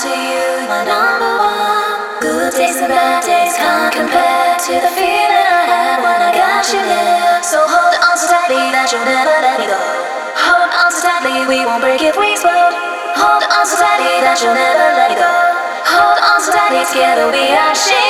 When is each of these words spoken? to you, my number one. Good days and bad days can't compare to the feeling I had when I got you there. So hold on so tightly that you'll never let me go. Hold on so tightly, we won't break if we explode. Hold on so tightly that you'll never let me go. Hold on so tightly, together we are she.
to 0.00 0.08
you, 0.08 0.64
my 0.64 0.80
number 0.80 1.28
one. 1.36 2.24
Good 2.24 2.56
days 2.56 2.80
and 2.80 2.88
bad 2.88 3.20
days 3.20 3.52
can't 3.52 3.92
compare 3.92 4.56
to 4.56 4.74
the 4.80 4.92
feeling 4.96 5.44
I 5.44 5.68
had 5.68 6.00
when 6.00 6.24
I 6.24 6.32
got 6.32 6.64
you 6.72 6.80
there. 6.80 7.44
So 7.44 7.60
hold 7.68 7.92
on 8.00 8.16
so 8.16 8.32
tightly 8.32 8.64
that 8.72 8.88
you'll 8.88 9.04
never 9.04 9.36
let 9.44 9.60
me 9.60 9.68
go. 9.68 9.76
Hold 10.40 10.72
on 10.72 10.88
so 10.88 11.04
tightly, 11.04 11.44
we 11.44 11.68
won't 11.68 11.84
break 11.84 12.00
if 12.00 12.16
we 12.16 12.32
explode. 12.32 12.72
Hold 13.20 13.44
on 13.44 13.64
so 13.68 13.76
tightly 13.76 14.24
that 14.24 14.40
you'll 14.40 14.56
never 14.56 14.88
let 14.96 15.12
me 15.12 15.20
go. 15.20 15.34
Hold 15.92 16.16
on 16.16 16.40
so 16.40 16.48
tightly, 16.48 16.80
together 16.88 17.28
we 17.28 17.52
are 17.52 17.76
she. 17.76 18.09